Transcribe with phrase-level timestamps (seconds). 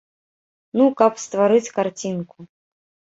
[0.79, 2.37] Ну, каб стварыць карцінку.